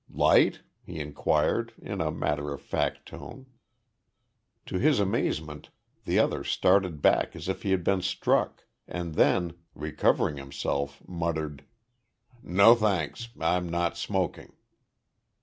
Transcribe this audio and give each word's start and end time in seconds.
"Light?" 0.11 0.61
he 0.83 0.99
inquired, 0.99 1.75
in 1.79 2.01
a 2.01 2.09
matter 2.11 2.51
of 2.51 2.59
fact 2.59 3.07
tone. 3.07 3.45
To 4.65 4.79
his 4.79 4.99
amazement, 4.99 5.69
the 6.05 6.17
other 6.17 6.43
started 6.43 7.03
back 7.03 7.35
as 7.35 7.47
if 7.47 7.61
he 7.61 7.69
had 7.69 7.83
been 7.83 8.01
struck, 8.01 8.65
and 8.87 9.13
then, 9.13 9.53
recovering 9.75 10.37
himself, 10.37 11.03
muttered: 11.07 11.65
"No, 12.41 12.73
thanks. 12.73 13.29
I'm 13.39 13.69
not 13.69 13.95
smoking." 13.95 14.53